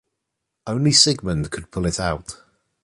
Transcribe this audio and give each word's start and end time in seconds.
Only 0.65 0.93
Sigmund 0.93 1.51
could 1.51 1.69
pull 1.69 1.85
it 1.85 1.99
out. 1.99 2.41